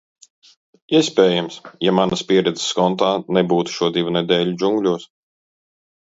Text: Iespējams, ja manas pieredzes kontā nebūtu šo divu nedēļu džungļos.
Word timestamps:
Iespējams, 0.99 1.57
ja 1.87 1.91
manas 1.97 2.23
pieredzes 2.31 2.71
kontā 2.79 3.09
nebūtu 3.39 3.75
šo 3.75 3.91
divu 3.99 4.15
nedēļu 4.17 4.55
džungļos. 4.63 5.05